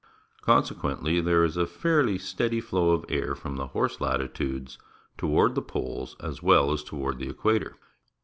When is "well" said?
6.41-6.71